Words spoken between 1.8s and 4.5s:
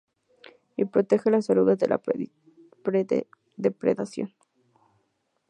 la predación.